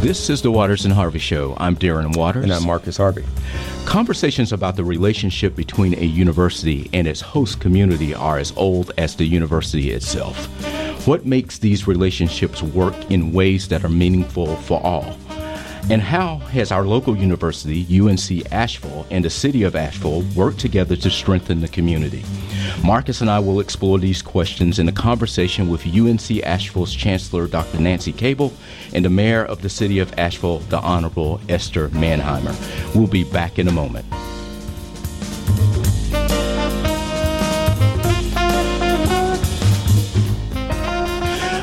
[0.00, 1.54] This is the Waters and Harvey Show.
[1.58, 2.44] I'm Darren Waters.
[2.44, 3.22] And I'm Marcus Harvey.
[3.84, 9.14] Conversations about the relationship between a university and its host community are as old as
[9.14, 10.46] the university itself.
[11.06, 15.18] What makes these relationships work in ways that are meaningful for all?
[15.88, 20.96] And how has our local university, UNC Asheville, and the city of Asheville worked together
[20.96, 22.24] to strengthen the community?
[22.84, 27.80] Marcus and I will explore these questions in a conversation with UNC Asheville's Chancellor, Dr.
[27.80, 28.52] Nancy Cable,
[28.92, 32.54] and the Mayor of the city of Asheville, the Honorable Esther Manheimer.
[32.94, 34.06] We'll be back in a moment.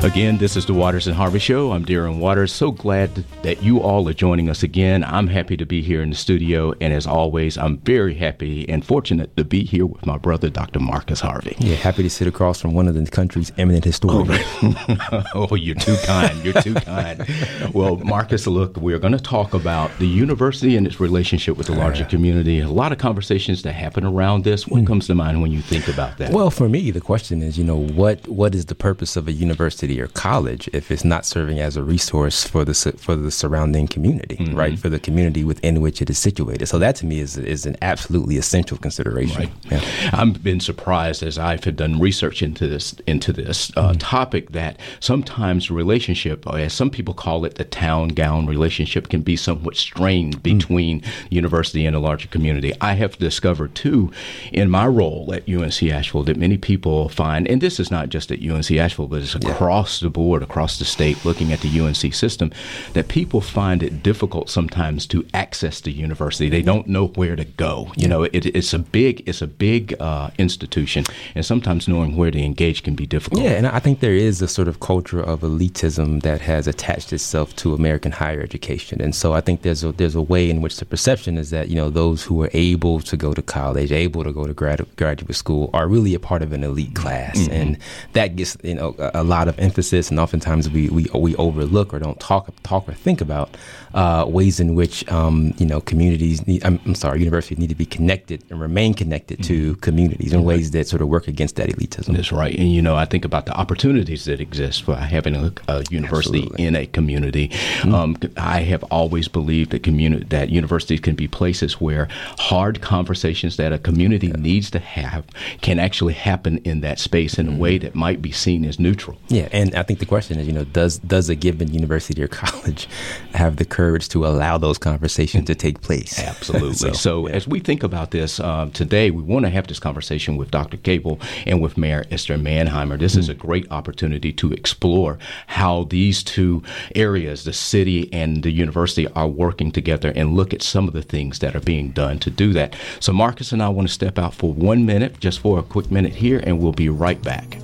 [0.08, 1.70] Again, this is the Waters and Harvey Show.
[1.72, 2.50] I'm Darren Waters.
[2.50, 5.04] So glad that you all are joining us again.
[5.04, 8.82] I'm happy to be here in the studio, and as always, I'm very happy and
[8.82, 10.80] fortunate to be here with my brother, Dr.
[10.80, 11.56] Marcus Harvey.
[11.58, 14.42] Yeah, happy to sit across from one of the country's eminent historians.
[14.62, 16.42] Oh, oh you're too kind.
[16.42, 17.26] You're too kind.
[17.74, 21.74] Well, Marcus, look, we're going to talk about the university and its relationship with the
[21.74, 22.60] larger community.
[22.60, 24.66] A lot of conversations that happen around this.
[24.66, 24.86] What mm.
[24.86, 26.32] comes to mind when you think about that?
[26.32, 29.32] Well, for me, the question is, you know, what what is the purpose of a
[29.32, 29.97] university?
[29.98, 33.86] University or college if it's not serving as a resource for the for the surrounding
[33.86, 34.54] community, mm-hmm.
[34.54, 34.78] right?
[34.78, 36.66] For the community within which it is situated.
[36.66, 39.50] So that to me is is an absolutely essential consideration.
[39.70, 39.70] Right.
[39.70, 40.10] Yeah.
[40.12, 43.98] I've been surprised as I've done research into this into this uh, mm-hmm.
[43.98, 49.22] topic that sometimes relationship, or as some people call it, the town gown relationship, can
[49.22, 50.42] be somewhat strained mm.
[50.42, 51.34] between mm-hmm.
[51.34, 52.72] university and a larger community.
[52.80, 54.10] I have discovered too,
[54.52, 58.30] in my role at UNC Asheville, that many people find, and this is not just
[58.30, 59.87] at UNC Asheville, but it's across.
[59.88, 62.52] Across the board, across the state, looking at the UNC system,
[62.92, 66.50] that people find it difficult sometimes to access the university.
[66.50, 67.90] They don't know where to go.
[67.96, 71.04] You know, it, it's a big, it's a big uh, institution,
[71.34, 73.42] and sometimes knowing where to engage can be difficult.
[73.42, 77.10] Yeah, and I think there is a sort of culture of elitism that has attached
[77.14, 80.60] itself to American higher education, and so I think there's a there's a way in
[80.60, 83.90] which the perception is that you know those who are able to go to college,
[83.90, 87.38] able to go to grad, graduate school, are really a part of an elite class,
[87.38, 87.52] mm-hmm.
[87.52, 87.78] and
[88.12, 91.92] that gets you know a, a lot of emphasis, and oftentimes we, we, we overlook
[91.92, 93.56] or don't talk talk or think about
[93.94, 97.74] uh, ways in which um, you know communities need, I'm, I'm, sorry universities need to
[97.74, 99.74] be connected and remain connected mm-hmm.
[99.74, 102.14] to communities in ways that sort of work against that elitism.
[102.16, 105.52] That's right, and you know I think about the opportunities that exist for having a,
[105.68, 106.64] a university Absolutely.
[106.64, 107.48] in a community.
[107.48, 107.94] Mm-hmm.
[107.94, 113.56] Um, I have always believed that community that universities can be places where hard conversations
[113.56, 114.36] that a community yeah.
[114.36, 115.26] needs to have
[115.60, 117.56] can actually happen in that space in mm-hmm.
[117.56, 119.16] a way that might be seen as neutral.
[119.28, 122.28] Yeah, and I think the question is, you know, does does a given university or
[122.42, 122.88] college
[123.34, 126.18] have the courage to allow those conversations to take place?
[126.32, 126.74] Absolutely.
[126.74, 127.34] so, so yeah.
[127.36, 130.76] as we think about this um, today, we want to have this conversation with Dr.
[130.78, 132.98] Cable and with Mayor Esther Manheimer.
[132.98, 133.20] This mm-hmm.
[133.20, 135.16] is a great opportunity to explore
[135.46, 136.60] how these two
[136.96, 141.02] areas, the city and the university, are working together and look at some of the
[141.02, 142.74] things that are being done to do that.
[142.98, 145.88] So Marcus and I want to step out for one minute, just for a quick
[145.88, 147.58] minute here, and we'll be right back.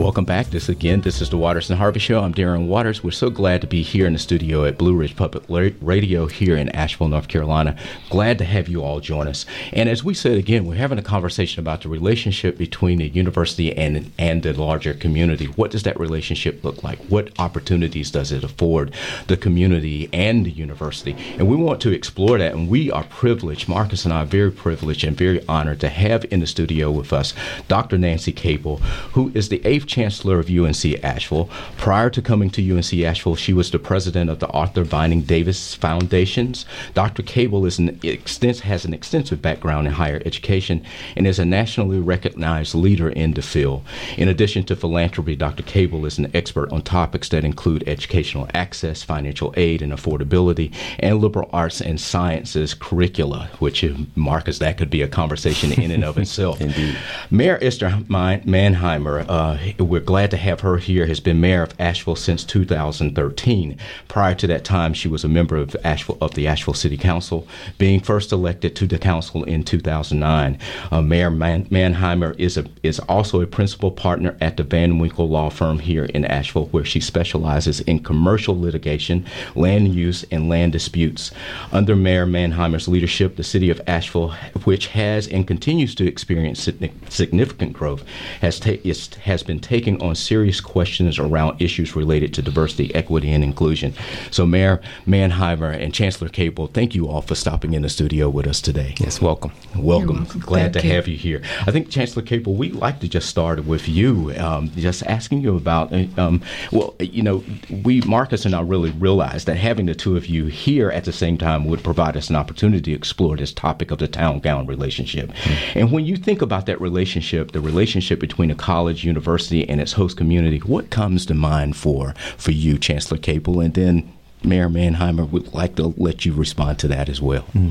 [0.00, 0.46] Welcome back.
[0.46, 2.22] This again, this is the Waters and Harvey Show.
[2.22, 3.04] I'm Darren Waters.
[3.04, 5.44] We're so glad to be here in the studio at Blue Ridge Public
[5.82, 7.76] Radio here in Asheville, North Carolina.
[8.08, 9.44] Glad to have you all join us.
[9.74, 13.76] And as we said again, we're having a conversation about the relationship between the university
[13.76, 15.44] and and the larger community.
[15.44, 16.98] What does that relationship look like?
[17.10, 18.94] What opportunities does it afford
[19.26, 21.14] the community and the university?
[21.36, 22.54] And we want to explore that.
[22.54, 23.68] And we are privileged.
[23.68, 27.12] Marcus and I are very privileged and very honored to have in the studio with
[27.12, 27.34] us
[27.68, 27.98] Dr.
[27.98, 28.78] Nancy Cable,
[29.12, 31.50] who is the eighth chancellor of UNC Asheville.
[31.76, 35.74] Prior to coming to UNC Asheville, she was the president of the Arthur Vining Davis
[35.74, 36.64] Foundations.
[36.94, 37.22] Dr.
[37.22, 40.82] Cable is an extens- has an extensive background in higher education
[41.16, 43.82] and is a nationally recognized leader in the field.
[44.16, 45.64] In addition to philanthropy, Dr.
[45.64, 51.20] Cable is an expert on topics that include educational access, financial aid and affordability, and
[51.20, 53.84] liberal arts and sciences curricula, which,
[54.14, 56.60] Marcus, that could be a conversation in and of itself.
[56.60, 56.96] Indeed.
[57.30, 62.16] Mayor Esther Manheimer uh, we're glad to have her here, has been mayor of Asheville
[62.16, 63.78] since 2013.
[64.08, 67.46] Prior to that time, she was a member of Asheville of the Asheville City Council,
[67.78, 70.58] being first elected to the council in 2009.
[70.90, 75.28] Uh, mayor Man- Manheimer is a is also a principal partner at the Van Winkle
[75.28, 79.24] Law Firm here in Asheville, where she specializes in commercial litigation,
[79.54, 81.30] land use, and land disputes.
[81.72, 84.30] Under Mayor Manheimer's leadership, the city of Asheville,
[84.64, 86.68] which has and continues to experience
[87.08, 88.04] significant growth,
[88.40, 88.76] has ta-
[89.24, 93.94] has been taking taking on serious questions around issues related to diversity, equity, and inclusion.
[94.30, 98.46] So, Mayor Manheimer and Chancellor Cable, thank you all for stopping in the studio with
[98.46, 98.94] us today.
[98.98, 99.52] Yes, welcome.
[99.76, 100.24] Welcome.
[100.24, 100.40] welcome.
[100.40, 100.94] Glad thank to you.
[100.94, 101.42] have you here.
[101.66, 105.56] I think, Chancellor Cable, we'd like to just start with you, um, just asking you
[105.56, 107.42] about, um, well, you know,
[107.84, 111.12] we, Marcus and I really realized that having the two of you here at the
[111.12, 114.66] same time would provide us an opportunity to explore this topic of the town gown
[114.66, 115.30] relationship.
[115.30, 115.78] Mm-hmm.
[115.78, 119.92] And when you think about that relationship, the relationship between a college, university, and its
[119.92, 124.12] host community, what comes to mind for for you, Chancellor Cable, and then
[124.42, 127.42] Mayor Manheimer would like to let you respond to that as well.
[127.54, 127.70] Mm-hmm.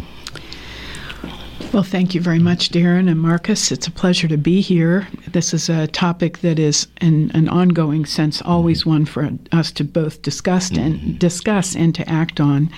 [1.72, 3.72] Well, thank you very much, Darren and Marcus.
[3.72, 5.08] It's a pleasure to be here.
[5.28, 9.84] This is a topic that is, in an ongoing sense, always one for us to
[9.84, 11.18] both discuss and mm-hmm.
[11.18, 12.72] discuss and to act on.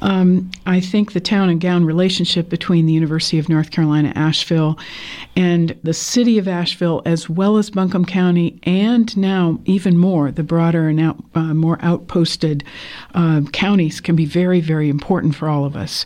[0.00, 4.78] Um, I think the town and gown relationship between the University of North Carolina Asheville
[5.36, 10.42] and the city of Asheville, as well as Buncombe County, and now even more the
[10.42, 12.64] broader and out, uh, more outposted
[13.14, 16.04] uh, counties, can be very, very important for all of us.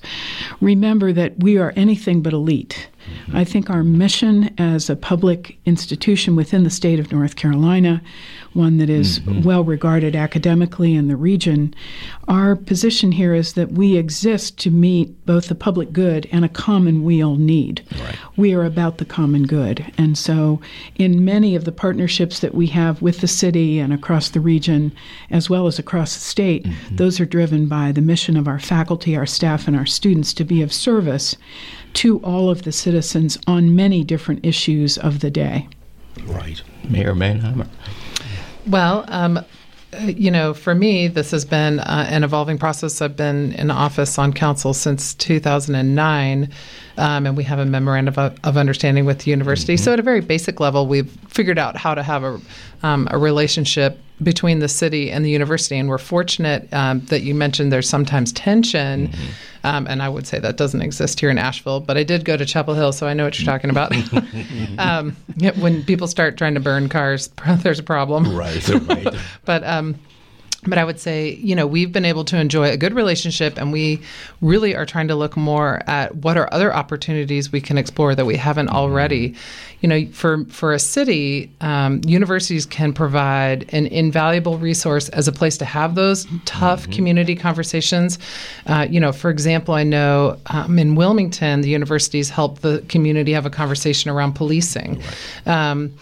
[0.60, 2.88] Remember that we are anything but elite.
[3.06, 3.36] Mm-hmm.
[3.36, 8.02] I think our mission as a public institution within the state of North Carolina,
[8.52, 9.42] one that is mm-hmm.
[9.42, 11.74] well regarded academically in the region,
[12.28, 16.48] our position here is that we exist to meet both the public good and a
[16.48, 17.84] common weal need.
[18.00, 18.16] Right.
[18.36, 19.92] We are about the common good.
[19.98, 20.60] And so,
[20.96, 24.92] in many of the partnerships that we have with the city and across the region,
[25.30, 26.96] as well as across the state, mm-hmm.
[26.96, 30.44] those are driven by the mission of our faculty, our staff, and our students to
[30.44, 31.36] be of service
[31.94, 32.91] to all of the citizens
[33.46, 35.68] on many different issues of the day.
[36.24, 36.62] Right.
[36.88, 37.68] Mayor Manheimer.
[38.66, 39.44] Well, um,
[40.00, 43.02] you know, for me, this has been uh, an evolving process.
[43.02, 46.48] I've been in office on council since 2009,
[46.96, 49.74] um, and we have a memorandum of, of understanding with the university.
[49.74, 49.84] Mm-hmm.
[49.84, 52.40] So, at a very basic level, we've figured out how to have a,
[52.82, 55.76] um, a relationship between the city and the university.
[55.78, 59.08] And we're fortunate um, that you mentioned there's sometimes tension.
[59.08, 59.30] Mm-hmm.
[59.64, 62.36] Um, and I would say that doesn't exist here in Asheville, but I did go
[62.36, 63.92] to Chapel Hill, so I know what you're talking about.
[64.78, 65.16] um,
[65.60, 67.28] when people start trying to burn cars,
[67.62, 68.36] there's a problem.
[68.36, 69.14] Right, right.
[69.44, 69.96] but um,
[70.64, 73.72] but I would say, you know, we've been able to enjoy a good relationship, and
[73.72, 74.00] we
[74.40, 78.26] really are trying to look more at what are other opportunities we can explore that
[78.26, 79.34] we haven't already.
[79.80, 85.32] You know, for for a city, um, universities can provide an invaluable resource as a
[85.32, 86.92] place to have those tough mm-hmm.
[86.92, 88.20] community conversations.
[88.66, 93.32] Uh, you know, for example, I know um, in Wilmington, the universities help the community
[93.32, 95.02] have a conversation around policing.
[95.44, 95.70] Right.
[95.70, 95.94] Um,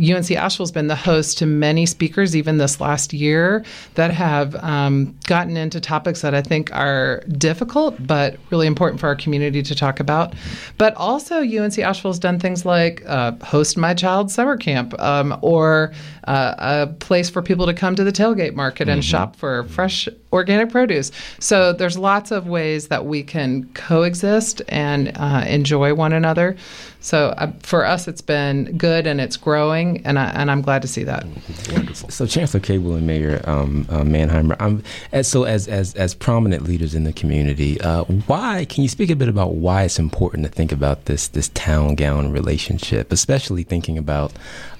[0.00, 3.64] UNC Asheville's been the host to many speakers, even this last year,
[3.94, 9.08] that have um, gotten into topics that I think are difficult but really important for
[9.08, 10.34] our community to talk about.
[10.78, 15.92] But also, UNC Asheville's done things like uh, host my child summer camp um, or
[16.24, 19.10] uh, a place for people to come to the tailgate market and mm-hmm.
[19.10, 21.10] shop for fresh organic produce.
[21.38, 26.56] So there's lots of ways that we can coexist and uh, enjoy one another.
[27.00, 30.82] So uh, for us, it's been good and it's growing, and I, and I'm glad
[30.82, 31.24] to see that.
[31.72, 32.10] Wonderful.
[32.10, 34.82] So Chancellor Cable and Mayor um, uh, Manheimer, I'm,
[35.12, 39.08] as, so as as as prominent leaders in the community, uh, why can you speak
[39.10, 43.62] a bit about why it's important to think about this this town gown relationship, especially
[43.62, 44.32] thinking about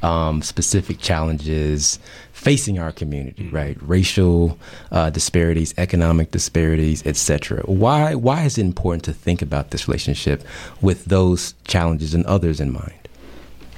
[0.02, 1.98] um, specific challenges
[2.32, 3.54] facing our community, mm-hmm.
[3.54, 3.76] right?
[3.82, 4.58] Racial
[4.90, 7.62] uh, disparities, economic disparities, etc.
[7.64, 10.42] Why why is it important to think about this relationship
[10.80, 13.08] with those challenges and others in mind?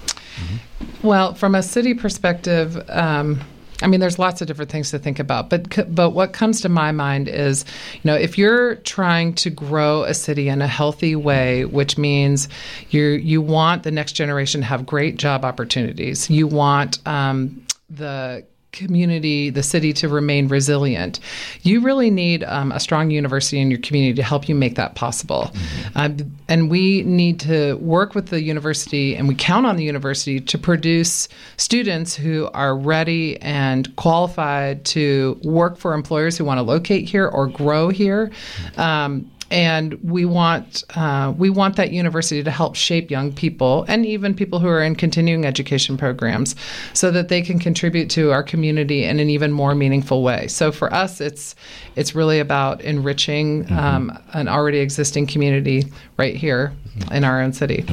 [0.06, 1.06] Mm-hmm.
[1.06, 2.82] Well, from a city perspective.
[2.88, 3.40] Um,
[3.82, 6.68] I mean, there's lots of different things to think about, but but what comes to
[6.68, 11.16] my mind is, you know, if you're trying to grow a city in a healthy
[11.16, 12.48] way, which means
[12.90, 18.44] you you want the next generation to have great job opportunities, you want um, the
[18.72, 21.20] community, the city to remain resilient,
[21.62, 24.94] you really need um, a strong university in your community to help you make that
[24.94, 25.50] possible.
[25.52, 25.98] Mm-hmm.
[25.98, 30.40] Um, and we need to work with the university, and we count on the university
[30.40, 36.62] to produce students who are ready and qualified to work for employers who want to
[36.62, 38.28] locate here or grow here.
[38.28, 38.80] Mm-hmm.
[38.80, 44.06] Um, and we want uh, we want that university to help shape young people and
[44.06, 46.56] even people who are in continuing education programs,
[46.94, 50.48] so that they can contribute to our community in an even more meaningful way.
[50.48, 51.54] So for us, it's
[51.94, 53.78] it's really about enriching mm-hmm.
[53.78, 55.84] um, an already existing community
[56.16, 57.12] right here mm-hmm.
[57.12, 57.84] in our own city.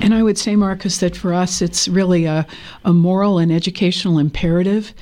[0.00, 2.46] And I would say, Marcus, that for us it's really a,
[2.84, 4.92] a moral and educational imperative.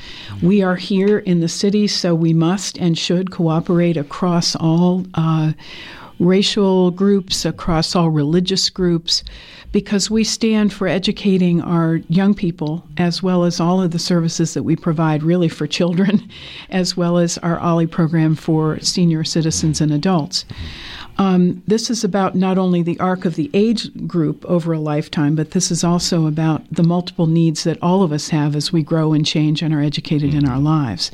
[0.42, 5.04] We are here in the city, so we must and should cooperate across all.
[5.14, 5.52] Uh,
[6.20, 9.24] racial groups, across all religious groups,
[9.72, 14.54] because we stand for educating our young people as well as all of the services
[14.54, 16.28] that we provide really for children,
[16.70, 20.44] as well as our OLLI program for senior citizens and adults.
[21.16, 25.36] Um, this is about not only the arc of the age group over a lifetime,
[25.36, 28.82] but this is also about the multiple needs that all of us have as we
[28.82, 31.12] grow and change and are educated in our lives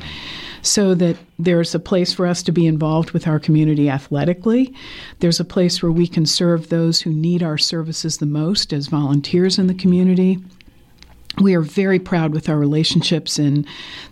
[0.63, 4.75] so that there's a place for us to be involved with our community athletically.
[5.21, 8.89] There's a place where we can serve those who need our services the most as
[8.89, 10.39] volunteers in the community.
[11.41, 13.65] We are very proud with our relationships in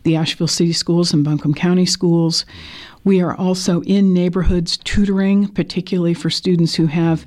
[0.04, 2.46] the Asheville City Schools and Buncombe County Schools.
[3.04, 7.26] We are also in neighborhoods tutoring, particularly for students who have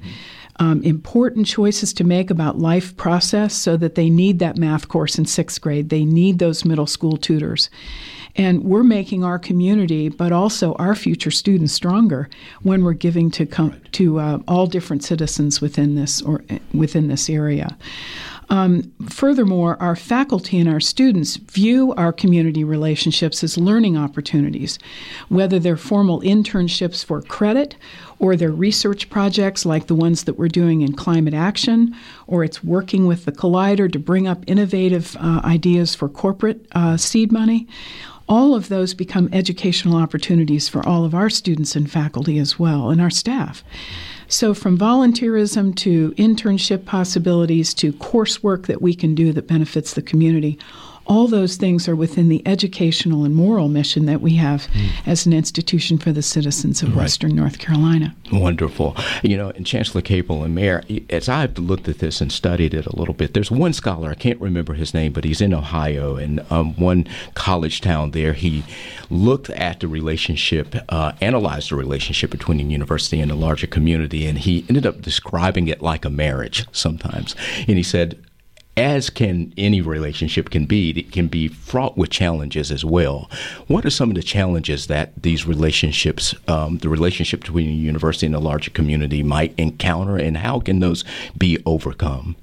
[0.59, 5.17] um, important choices to make about life process so that they need that math course
[5.17, 5.89] in sixth grade.
[5.89, 7.69] They need those middle school tutors.
[8.35, 12.29] And we're making our community, but also our future students, stronger
[12.61, 17.29] when we're giving to com- to uh, all different citizens within this or within this
[17.29, 17.75] area.
[18.51, 24.77] Um, furthermore, our faculty and our students view our community relationships as learning opportunities,
[25.29, 27.77] whether they're formal internships for credit
[28.19, 31.95] or they're research projects like the ones that we're doing in climate action,
[32.27, 36.97] or it's working with the Collider to bring up innovative uh, ideas for corporate uh,
[36.97, 37.67] seed money
[38.29, 42.89] all of those become educational opportunities for all of our students and faculty as well,
[42.89, 43.61] and our staff.
[44.31, 50.01] So, from volunteerism to internship possibilities to coursework that we can do that benefits the
[50.01, 50.57] community,
[51.05, 54.89] all those things are within the educational and moral mission that we have mm.
[55.05, 57.03] as an institution for the citizens of right.
[57.03, 58.15] Western North Carolina.
[58.31, 58.95] Wonderful.
[59.23, 62.85] You know, and Chancellor Cable and Mayor, as I've looked at this and studied it
[62.85, 66.15] a little bit, there's one scholar, I can't remember his name, but he's in Ohio,
[66.15, 68.63] and um, one college town there, he
[69.09, 74.25] looked at the relationship, uh, analyzed the relationship between the university and the larger community,
[74.25, 77.35] and he ended up describing it like a marriage sometimes.
[77.67, 78.23] And he said,
[78.81, 83.29] as can any relationship can be, it can be fraught with challenges as well.
[83.67, 88.25] What are some of the challenges that these relationships, um, the relationship between the university
[88.25, 91.05] and the larger community, might encounter, and how can those
[91.37, 92.35] be overcome?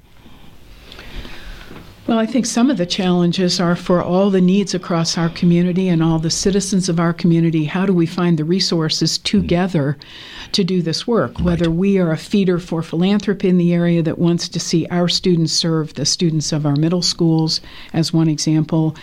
[2.09, 5.87] Well, I think some of the challenges are for all the needs across our community
[5.87, 7.65] and all the citizens of our community.
[7.65, 9.95] How do we find the resources together
[10.53, 11.35] to do this work?
[11.35, 11.45] Right.
[11.45, 15.07] Whether we are a feeder for philanthropy in the area that wants to see our
[15.07, 17.61] students serve the students of our middle schools,
[17.93, 18.95] as one example.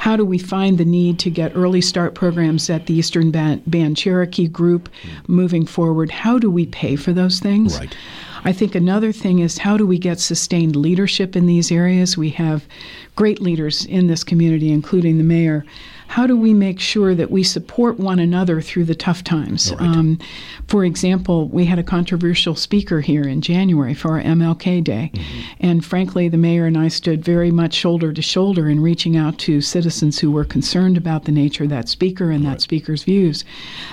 [0.00, 3.62] How do we find the need to get early start programs at the Eastern Band,
[3.70, 4.88] Band Cherokee group
[5.26, 6.10] moving forward?
[6.10, 7.78] How do we pay for those things?
[7.78, 7.94] Right.
[8.42, 12.16] I think another thing is how do we get sustained leadership in these areas?
[12.16, 12.66] We have
[13.14, 15.66] great leaders in this community, including the mayor
[16.10, 19.72] how do we make sure that we support one another through the tough times?
[19.72, 19.82] Right.
[19.82, 20.18] Um,
[20.66, 25.40] for example, we had a controversial speaker here in January for our MLK Day, mm-hmm.
[25.60, 29.38] and frankly, the mayor and I stood very much shoulder to shoulder in reaching out
[29.38, 32.54] to citizens who were concerned about the nature of that speaker and right.
[32.54, 33.44] that speaker's views.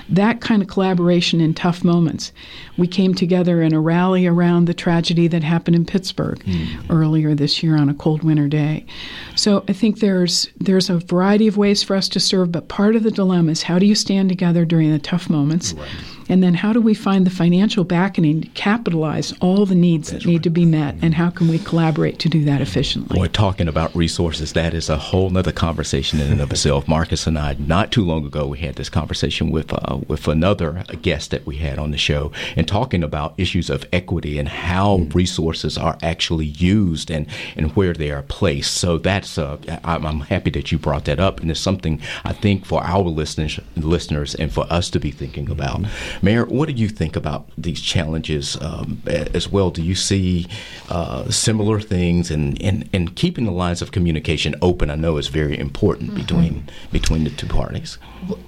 [0.09, 2.31] That kind of collaboration in tough moments.
[2.77, 6.91] We came together in a rally around the tragedy that happened in Pittsburgh mm-hmm.
[6.91, 8.87] earlier this year on a cold winter day.
[9.35, 12.95] So I think there's there's a variety of ways for us to serve, but part
[12.95, 15.73] of the dilemma is how do you stand together during the tough moments?
[15.73, 15.87] Right.
[16.29, 20.23] And then how do we find the financial backing to capitalize all the needs That's
[20.23, 20.43] that need right.
[20.43, 20.95] to be met?
[21.01, 23.17] And how can we collaborate to do that efficiently?
[23.17, 26.87] Boy, talking about resources, that is a whole other conversation in and of itself.
[26.87, 30.83] Marcus and I, not too long ago, we had this conversation with uh, with another
[31.01, 34.97] guest that we had on the show and talking about issues of equity and how
[34.97, 35.13] mm.
[35.13, 38.75] resources are actually used and, and where they are placed.
[38.75, 42.33] So that's uh, I'm, I'm happy that you brought that up, and it's something I
[42.33, 45.81] think for our listeners, listeners and for us to be thinking about.
[45.81, 46.16] Mm-hmm.
[46.21, 49.69] Mayor, what do you think about these challenges um, as well?
[49.69, 50.47] Do you see
[50.89, 54.89] uh, similar things and, and, and keeping the lines of communication open?
[54.89, 56.21] I know is very important mm-hmm.
[56.21, 57.97] between between the two parties.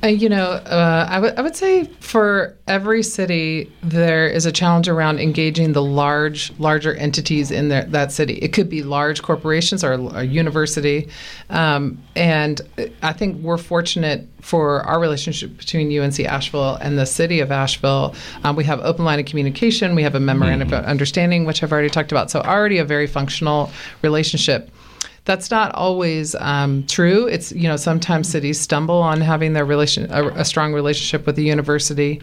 [0.04, 4.52] Uh, you know, uh, I, w- I would say for every city, there is a
[4.52, 8.34] challenge around engaging the large, larger entities in their, that city.
[8.36, 11.10] It could be large corporations or a university.
[11.50, 12.62] Um, and
[13.02, 18.15] I think we're fortunate for our relationship between UNC Asheville and the city of Asheville.
[18.43, 20.77] Um, we have open line of communication, we have a memorandum mm-hmm.
[20.77, 22.31] of understanding, which I've already talked about.
[22.31, 24.69] So, already a very functional relationship.
[25.25, 27.27] That's not always um, true.
[27.27, 31.36] It's you know sometimes cities stumble on having their relation a, a strong relationship with
[31.36, 32.22] the university,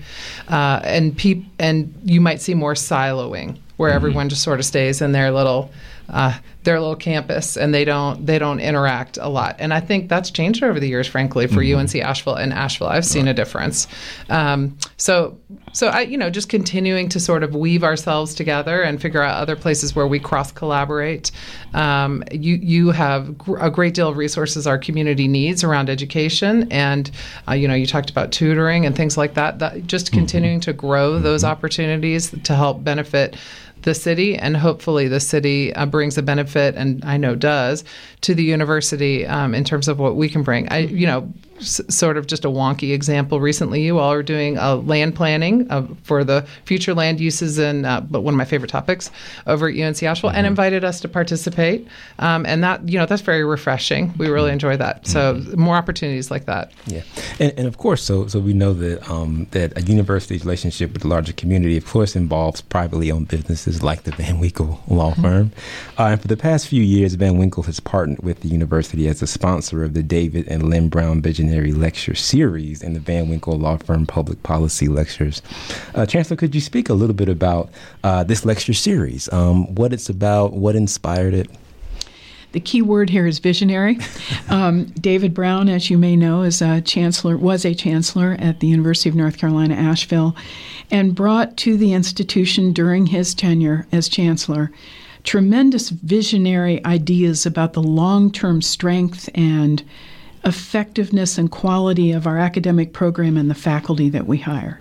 [0.48, 3.96] uh, and peop- and you might see more siloing where mm-hmm.
[3.96, 5.70] everyone just sort of stays in their little
[6.08, 9.56] uh, their little campus and they don't they don't interact a lot.
[9.58, 11.78] And I think that's changed over the years, frankly, for mm-hmm.
[11.78, 12.88] UNC Asheville and Asheville.
[12.88, 13.86] I've seen a difference.
[14.28, 15.38] Um, so
[15.72, 19.36] so I you know just continuing to sort of weave ourselves together and figure out
[19.36, 21.30] other places where we cross collaborate.
[21.74, 26.70] Um, you you have gr- a great deal of resources our community needs around education
[26.72, 27.10] and
[27.48, 29.60] uh, you know you talked about tutoring and things like that.
[29.60, 30.18] That just mm-hmm.
[30.18, 31.52] continuing to grow those mm-hmm.
[31.52, 33.36] opportunities to help benefit
[33.86, 37.84] the city, and hopefully the city uh, brings a benefit, and I know does,
[38.22, 40.68] to the university um, in terms of what we can bring.
[40.68, 43.40] I, you know, s- sort of just a wonky example.
[43.40, 47.86] Recently, you all are doing a land planning uh, for the future land uses, and
[47.86, 49.10] uh, but one of my favorite topics
[49.46, 50.38] over at UNC Asheville, mm-hmm.
[50.38, 51.86] and invited us to participate,
[52.18, 54.12] um, and that you know that's very refreshing.
[54.18, 55.06] We really enjoy that.
[55.06, 55.60] So mm-hmm.
[55.60, 56.72] more opportunities like that.
[56.86, 57.02] Yeah,
[57.38, 61.02] and, and of course, so so we know that um, that a university's relationship with
[61.02, 65.22] the larger community, of course, involves privately owned businesses like the Van Winkle Law mm-hmm.
[65.22, 65.52] Firm.
[65.98, 69.22] Uh, and for the past few years, Van Winkle has partnered with the university as
[69.22, 73.56] a sponsor of the David and Lynn Brown Visionary Lecture Series and the Van Winkle
[73.56, 75.42] Law Firm Public Policy Lectures.
[75.94, 77.70] Uh, Chancellor, could you speak a little bit about
[78.02, 81.48] uh, this lecture series, um, what it's about, what inspired it?
[82.50, 83.98] The key word here is visionary.
[84.48, 88.68] Um, David Brown, as you may know, is a chancellor, was a chancellor at the
[88.68, 90.36] University of North Carolina, Asheville,
[90.88, 94.70] and brought to the institution during his tenure as chancellor
[95.24, 99.82] tremendous visionary ideas about the long term strength and
[100.46, 104.80] effectiveness and quality of our academic program and the faculty that we hire.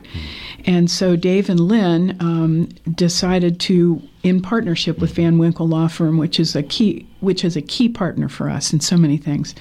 [0.66, 6.18] And so Dave and Lynn um, decided to, in partnership with Van Winkle Law Firm,
[6.18, 9.54] which is a key, which is a key partner for us in so many things,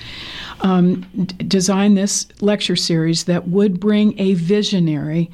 [0.61, 5.31] um, d- design this lecture series that would bring a visionary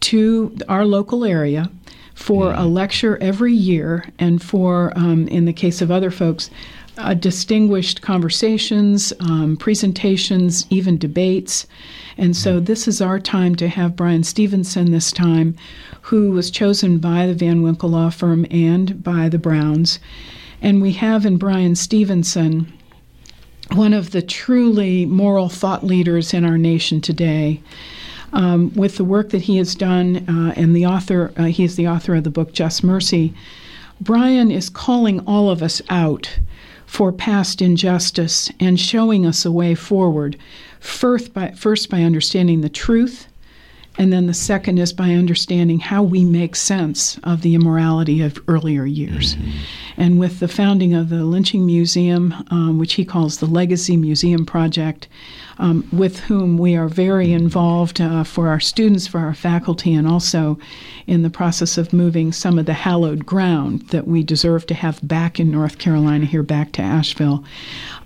[0.00, 1.70] to our local area
[2.14, 6.50] for a lecture every year, and for, um, in the case of other folks,
[6.98, 11.66] uh, distinguished conversations, um, presentations, even debates.
[12.16, 15.56] And so this is our time to have Bryan Stevenson this time,
[16.02, 19.98] who was chosen by the Van Winkle Law Firm and by the Browns.
[20.60, 22.72] And we have in Bryan Stevenson
[23.72, 27.62] one of the truly moral thought leaders in our nation today
[28.32, 31.76] um, with the work that he has done, uh, and the author, uh, he is
[31.76, 33.32] the author of the book Just Mercy.
[34.00, 36.38] Bryan is calling all of us out
[36.88, 40.38] for past injustice and showing us a way forward,
[40.80, 43.27] first by, first by understanding the truth,
[43.98, 48.38] and then the second is by understanding how we make sense of the immorality of
[48.46, 49.34] earlier years.
[49.34, 49.50] Mm-hmm.
[49.96, 54.46] And with the founding of the Lynching Museum, um, which he calls the Legacy Museum
[54.46, 55.08] Project,
[55.58, 60.06] um, with whom we are very involved uh, for our students, for our faculty, and
[60.06, 60.56] also
[61.08, 65.00] in the process of moving some of the hallowed ground that we deserve to have
[65.02, 67.44] back in North Carolina, here back to Asheville.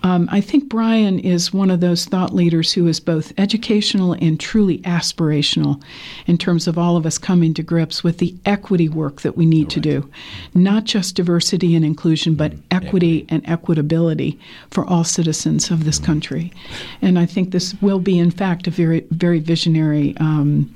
[0.02, 4.40] Um, I think Bryan is one of those thought leaders who is both educational and
[4.40, 5.81] truly aspirational
[6.26, 9.46] in terms of all of us coming to grips with the equity work that we
[9.46, 9.70] need right.
[9.70, 10.10] to do.
[10.54, 14.38] Not just diversity and inclusion, but mm, equity, equity and equitability
[14.70, 16.06] for all citizens of this mm.
[16.06, 16.52] country.
[17.00, 20.16] And I think this will be, in fact, a very, very visionary.
[20.18, 20.72] Um,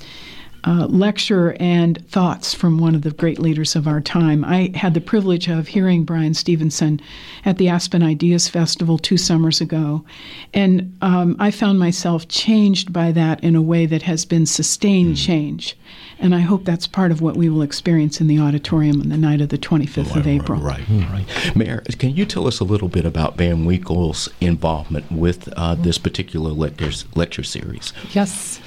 [0.67, 4.45] uh, lecture and thoughts from one of the great leaders of our time.
[4.45, 7.01] I had the privilege of hearing Bryan Stevenson
[7.45, 10.05] at the Aspen Ideas Festival two summers ago,
[10.53, 15.17] and um, I found myself changed by that in a way that has been sustained
[15.17, 15.25] mm.
[15.25, 15.77] change.
[16.19, 19.19] And I hope that's part of what we will experience in the auditorium on the
[19.19, 20.61] night of the 25th right, of April.
[20.61, 21.55] Right, right.
[21.55, 25.99] Mayor, can you tell us a little bit about Van Winkle's involvement with uh, this
[25.99, 27.93] particular lecture, lecture series?
[28.13, 28.61] Yes.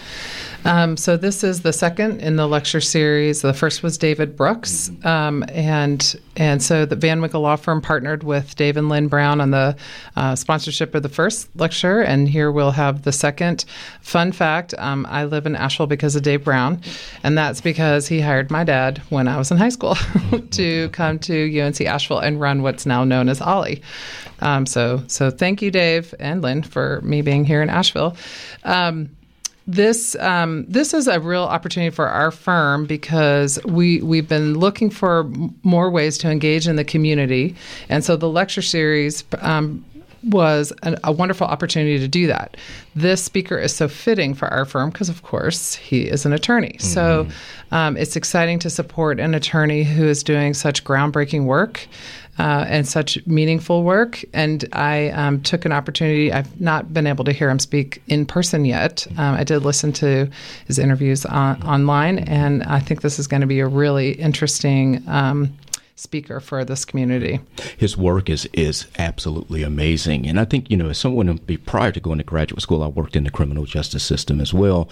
[0.65, 3.41] Um, so this is the second in the lecture series.
[3.41, 8.23] The first was David Brooks, um, and and so the Van Winkle Law Firm partnered
[8.23, 9.75] with Dave and Lynn Brown on the
[10.15, 13.63] uh, sponsorship of the first lecture, and here we'll have the second.
[14.01, 16.81] Fun fact: um, I live in Asheville because of Dave Brown,
[17.23, 19.95] and that's because he hired my dad when I was in high school
[20.51, 23.81] to come to UNC Asheville and run what's now known as OLLI.
[24.41, 28.17] Um, so so thank you, Dave and Lynn, for me being here in Asheville.
[28.65, 29.09] Um,
[29.69, 34.89] this um, this is a real opportunity for our firm because we we've been looking
[34.89, 35.25] for
[35.61, 37.55] more ways to engage in the community,
[37.87, 39.23] and so the lecture series.
[39.39, 39.85] Um,
[40.23, 42.57] was a, a, wonderful opportunity to do that.
[42.95, 46.75] This speaker is so fitting for our firm because, of course, he is an attorney.
[46.79, 46.87] Mm-hmm.
[46.87, 47.27] So
[47.71, 51.87] um, it's exciting to support an attorney who is doing such groundbreaking work
[52.39, 54.23] uh, and such meaningful work.
[54.33, 56.31] And I um, took an opportunity.
[56.31, 59.05] I've not been able to hear him speak in person yet.
[59.17, 60.29] Um, I did listen to
[60.65, 65.03] his interviews on, online, and I think this is going to be a really interesting.
[65.07, 65.53] Um,
[65.99, 67.39] speaker for this community.
[67.77, 71.91] His work is is absolutely amazing, and I think you know, as someone be prior
[71.91, 74.89] to going to graduate school, I worked in the criminal justice system as well,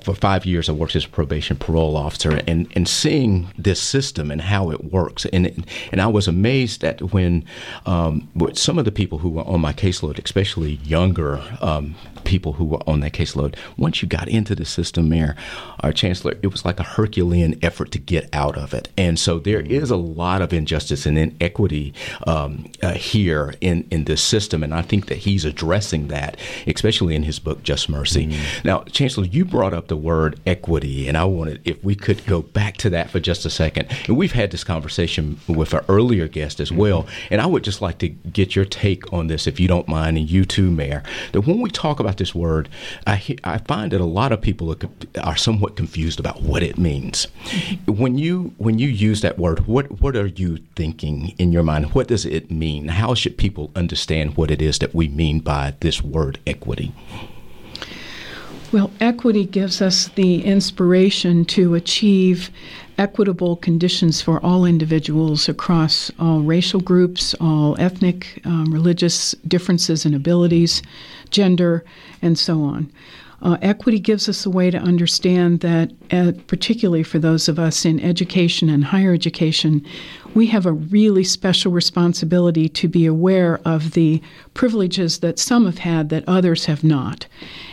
[0.00, 4.30] for five years, I worked as a probation parole officer, and, and seeing this system
[4.30, 7.44] and how it works, and and I was amazed at when
[7.84, 12.64] um, some of the people who were on my caseload, especially younger um, people who
[12.64, 15.34] were on that caseload, once you got into the system, Mayor,
[15.80, 19.40] our Chancellor, it was like a Herculean effort to get out of it, and so
[19.40, 21.92] there is a lot of injustice and inequity
[22.28, 26.36] um, uh, here in in this system, and I think that he's addressing that,
[26.68, 28.28] especially in his book Just Mercy.
[28.28, 28.68] Mm-hmm.
[28.68, 32.26] Now, Chancellor, you brought brought up the word equity, and I wanted if we could
[32.26, 33.88] go back to that for just a second.
[34.06, 37.80] And we've had this conversation with our earlier guest as well, and I would just
[37.80, 41.02] like to get your take on this, if you don't mind, and you too, Mayor.
[41.32, 42.68] That when we talk about this word,
[43.06, 46.76] I I find that a lot of people are, are somewhat confused about what it
[46.76, 47.28] means.
[47.86, 51.94] When you when you use that word, what what are you thinking in your mind?
[51.94, 52.88] What does it mean?
[52.88, 56.92] How should people understand what it is that we mean by this word equity?
[58.72, 62.48] Well, equity gives us the inspiration to achieve
[62.96, 70.14] equitable conditions for all individuals across all racial groups, all ethnic, um, religious differences and
[70.14, 70.80] abilities,
[71.28, 71.84] gender,
[72.22, 72.90] and so on.
[73.42, 77.84] Uh, equity gives us a way to understand that, uh, particularly for those of us
[77.84, 79.84] in education and higher education,
[80.32, 84.22] we have a really special responsibility to be aware of the
[84.54, 87.26] privileges that some have had that others have not.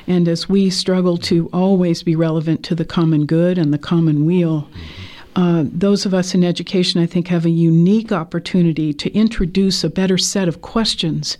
[0.07, 4.25] And as we struggle to always be relevant to the common good and the common
[4.25, 4.67] weal,
[5.35, 9.89] uh, those of us in education, I think, have a unique opportunity to introduce a
[9.89, 11.37] better set of questions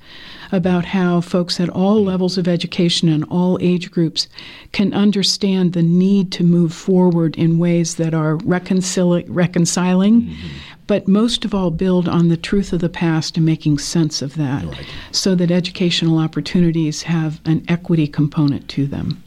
[0.52, 4.28] about how folks at all levels of education and all age groups
[4.72, 10.48] can understand the need to move forward in ways that are reconcili- reconciling, mm-hmm.
[10.88, 14.36] but most of all, build on the truth of the past and making sense of
[14.36, 14.86] that right.
[15.12, 19.24] so that educational opportunities have an equity component to them.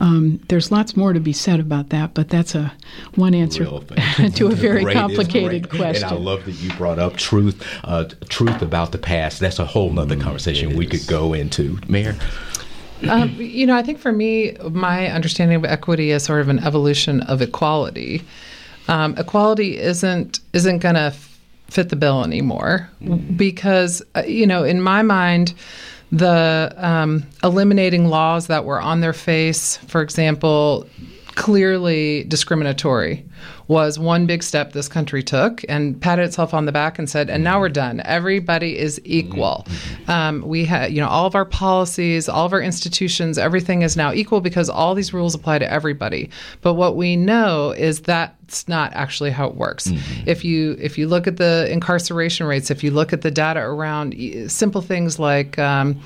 [0.00, 2.72] Um, there's lots more to be said about that, but that's a
[3.16, 3.64] one answer
[4.34, 6.08] to a very complicated question.
[6.08, 9.40] And I love that you brought up truth, uh, truth about the past.
[9.40, 12.16] That's a whole other mm, conversation we could go into, Mayor.
[13.08, 16.60] Um, you know, I think for me, my understanding of equity is sort of an
[16.60, 18.22] evolution of equality.
[18.88, 21.14] Um, equality isn't isn't going to
[21.68, 23.36] fit the bill anymore mm.
[23.36, 25.54] because uh, you know, in my mind
[26.12, 30.88] the um, eliminating laws that were on their face, for example,
[31.36, 33.24] clearly discriminatory
[33.68, 37.30] was one big step this country took and patted itself on the back and said,
[37.30, 38.02] and now we're done.
[38.04, 39.64] Everybody is equal.
[40.08, 43.96] Um, we have, you know, all of our policies, all of our institutions, everything is
[43.96, 46.30] now equal because all these rules apply to everybody.
[46.62, 48.02] But what we know is
[48.50, 49.86] that's not actually how it works.
[49.86, 50.28] Mm-hmm.
[50.28, 53.60] If you if you look at the incarceration rates, if you look at the data
[53.60, 54.14] around
[54.48, 56.00] simple things like um,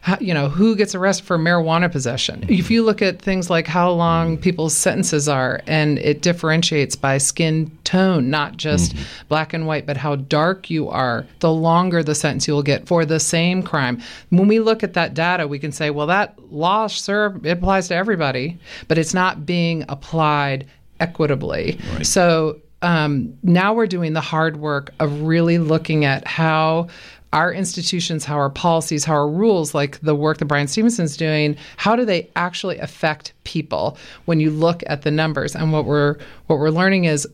[0.00, 2.44] how, you know, who gets arrested for marijuana possession.
[2.48, 7.18] If you look at things like how long people's sentences are, and it differentiates by
[7.18, 9.26] skin tone, not just mm-hmm.
[9.28, 13.04] black and white, but how dark you are, the longer the sentence you'll get for
[13.04, 14.02] the same crime.
[14.30, 17.86] When we look at that data, we can say, well, that law, sir, it applies
[17.88, 20.66] to everybody, but it's not being applied
[21.00, 21.78] equitably.
[21.94, 22.06] Right.
[22.06, 26.88] So um, now we're doing the hard work of really looking at how
[27.32, 31.56] our institutions, how our policies, how our rules, like the work that Bryan Stevenson's doing,
[31.76, 35.54] how do they actually affect people when you look at the numbers?
[35.54, 37.26] And what we're what we're learning is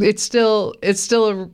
[0.00, 1.50] it's still it's still a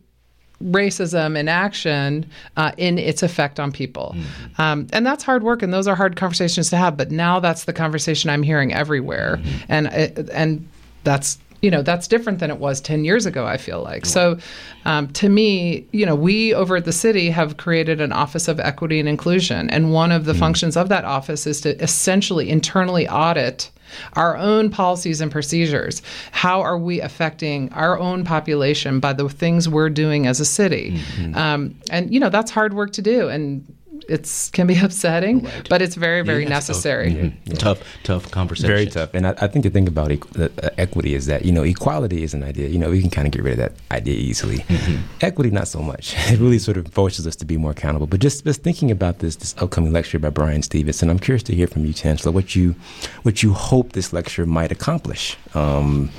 [0.63, 4.15] racism in action uh, in its effect on people.
[4.17, 4.63] Mm-hmm.
[4.63, 6.97] Um, and that's hard work, and those are hard conversations to have.
[6.97, 9.65] But now that's the conversation I'm hearing everywhere, mm-hmm.
[9.69, 10.67] and uh, and
[11.05, 14.39] that's you know that's different than it was 10 years ago i feel like so
[14.87, 18.59] um, to me you know we over at the city have created an office of
[18.59, 20.39] equity and inclusion and one of the mm.
[20.39, 23.71] functions of that office is to essentially internally audit
[24.15, 26.03] our own policies and procedures.
[26.33, 30.93] How are we affecting our own population by the things we're doing as a city?
[30.93, 31.35] Mm-hmm.
[31.37, 33.65] Um, and you know that's hard work to do, and
[34.11, 35.69] it's can be upsetting, right.
[35.69, 37.11] but it's very very yeah, necessary.
[37.11, 37.21] Tough.
[37.21, 37.51] Mm-hmm.
[37.51, 37.59] Yeah.
[37.59, 38.69] tough, tough conversation.
[38.69, 39.15] Very tough.
[39.15, 42.23] And I, I think the thing about e- uh, equity is that you know equality
[42.23, 42.69] is an idea.
[42.69, 44.59] You know we can kind of get rid of that idea easily.
[44.59, 44.97] Mm-hmm.
[45.21, 46.15] Equity, not so much.
[46.31, 48.07] It really sort of forces us to be more accountable.
[48.07, 51.55] But just just thinking about this this upcoming lecture by Bryan Stevenson, I'm curious to
[51.55, 52.75] hear from you, Chancellor, what you
[53.23, 55.37] what you hope this lecture might accomplish.
[55.55, 56.11] Um,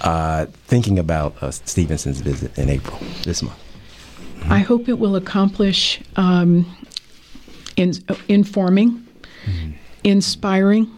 [0.00, 3.58] uh, thinking about uh, Stevenson's visit in April this month.
[4.50, 6.64] I hope it will accomplish um,
[7.78, 7.94] in,
[8.28, 9.06] informing,
[9.46, 9.70] mm-hmm.
[10.04, 10.90] inspiring,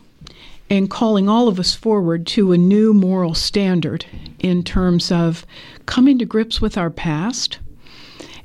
[0.69, 4.05] and calling all of us forward to a new moral standard
[4.39, 5.45] in terms of
[5.87, 7.59] coming to grips with our past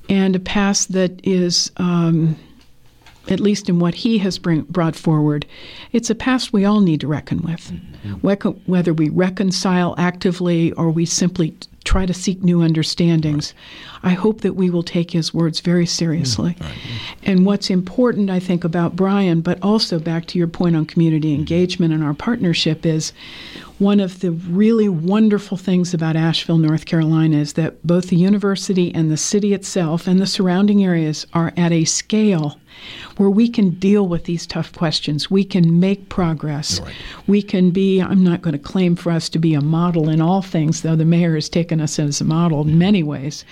[0.09, 1.71] and a past that is.
[1.77, 2.37] Um,
[3.27, 5.47] at least in what he has bring, brought forward,
[5.91, 7.71] it's a past we all need to reckon with.
[7.71, 8.49] Mm-hmm.
[8.67, 11.57] Whether we reconcile actively or we simply
[11.95, 13.53] try to seek new understandings.
[14.03, 14.11] Right.
[14.11, 16.55] I hope that we will take his words very seriously.
[16.55, 16.77] Mm, right.
[17.23, 21.29] And what's important, I think, about Brian, but also back to your point on community
[21.31, 21.39] mm-hmm.
[21.39, 23.13] engagement and our partnership, is
[23.77, 28.93] one of the really wonderful things about Asheville, North Carolina, is that both the university
[28.93, 32.59] and the city itself and the surrounding areas are at a scale
[33.17, 35.29] where we can deal with these tough questions.
[35.31, 36.79] We can make progress.
[36.79, 36.95] Right.
[37.27, 40.21] We can be, I'm not going to claim for us to be a model in
[40.21, 43.43] all things, though the mayor has taken us as a model in many ways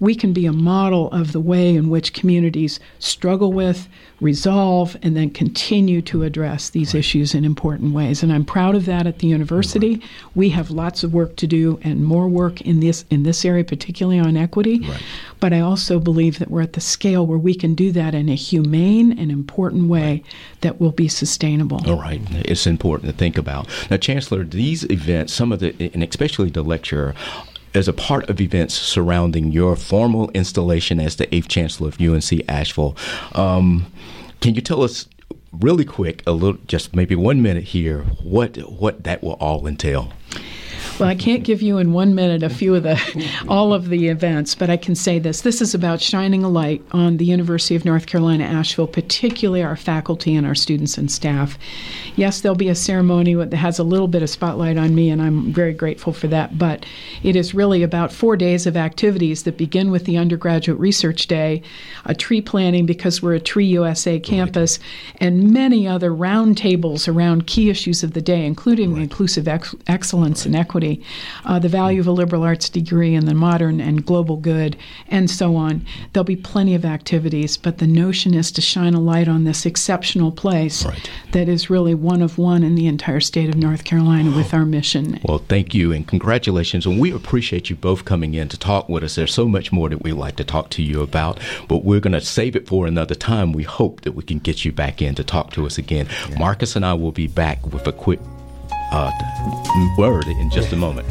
[0.00, 3.86] we can be a model of the way in which communities struggle with,
[4.20, 7.00] resolve, and then continue to address these right.
[7.00, 8.22] issues in important ways.
[8.22, 9.96] And I'm proud of that at the university.
[9.96, 10.04] Right.
[10.34, 13.62] We have lots of work to do and more work in this in this area,
[13.62, 14.80] particularly on equity.
[14.80, 15.02] Right.
[15.38, 18.28] But I also believe that we're at the scale where we can do that in
[18.28, 20.22] a humane and important way
[20.62, 21.80] that will be sustainable.
[21.86, 22.20] All right.
[22.30, 23.68] It's important to think about.
[23.90, 27.14] Now, Chancellor, these events, some of the, and especially the lecture,
[27.74, 32.42] as a part of events surrounding your formal installation as the eighth chancellor of UNC
[32.48, 32.96] Asheville.
[33.34, 33.92] Um,
[34.40, 35.06] can you tell us
[35.52, 40.12] really quick, a little, just maybe one minute here, what what that will all entail?
[41.00, 43.00] Well, I can't give you in one minute a few of the,
[43.48, 45.40] all of the events, but I can say this.
[45.40, 49.76] This is about shining a light on the University of North Carolina, Asheville, particularly our
[49.76, 51.58] faculty and our students and staff.
[52.16, 55.22] Yes, there'll be a ceremony that has a little bit of spotlight on me, and
[55.22, 56.84] I'm very grateful for that, but
[57.22, 61.62] it is really about four days of activities that begin with the undergraduate research day,
[62.04, 65.22] a tree planting because we're a Tree USA campus, right.
[65.22, 69.02] and many other roundtables around key issues of the day, including right.
[69.02, 70.46] inclusive ex- excellence right.
[70.46, 70.89] and equity
[71.44, 74.76] uh, the value of a liberal arts degree and the modern and global good,
[75.08, 75.84] and so on.
[76.12, 79.66] There'll be plenty of activities, but the notion is to shine a light on this
[79.66, 81.10] exceptional place right.
[81.32, 84.64] that is really one of one in the entire state of North Carolina with our
[84.64, 85.20] mission.
[85.24, 86.86] Well, thank you and congratulations.
[86.86, 89.14] And we appreciate you both coming in to talk with us.
[89.14, 92.12] There's so much more that we'd like to talk to you about, but we're going
[92.12, 93.52] to save it for another time.
[93.52, 96.08] We hope that we can get you back in to talk to us again.
[96.28, 96.38] Yeah.
[96.38, 98.20] Marcus and I will be back with a quick
[98.90, 99.10] uh,
[99.96, 101.06] word in just a moment.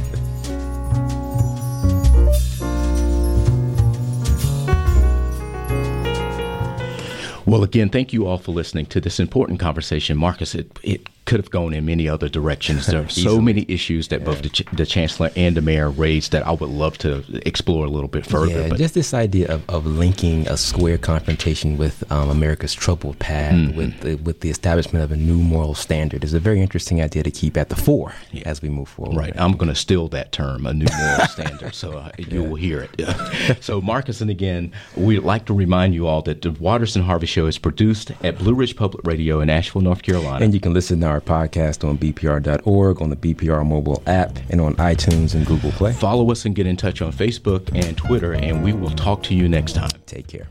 [7.45, 10.17] Well, again, thank you all for listening to this important conversation.
[10.17, 12.87] Marcus, it, it could have gone in many other directions.
[12.87, 14.25] There are so many issues that yeah.
[14.25, 17.85] both the, ch- the, chancellor and the mayor raised that I would love to explore
[17.85, 18.67] a little bit further.
[18.67, 23.55] Yeah, just this idea of, of linking a square confrontation with um, America's troubled past,
[23.55, 23.77] mm-hmm.
[23.77, 27.21] with the, with the establishment of a new moral standard, is a very interesting idea
[27.23, 28.43] to keep at the fore yeah.
[28.45, 29.15] as we move forward.
[29.15, 29.33] Right.
[29.39, 32.89] I'm going to steal that term, a new moral standard, so uh, you will hear
[32.91, 33.57] it.
[33.61, 37.27] so, Marcus, and again, we'd like to remind you all that the Waters and Harvey
[37.27, 40.43] Show is produced at Blue Ridge Public Radio in Asheville, North Carolina.
[40.43, 44.37] And you can listen to our our podcast on BPR.org, on the BPR mobile app,
[44.49, 45.93] and on iTunes and Google Play.
[45.93, 49.35] Follow us and get in touch on Facebook and Twitter, and we will talk to
[49.35, 49.91] you next time.
[50.05, 50.47] Take care.